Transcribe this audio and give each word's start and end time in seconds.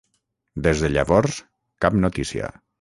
Des 0.67 0.81
de 0.85 0.91
llavors, 0.95 1.37
cap 1.87 2.03
notícia. 2.09 2.53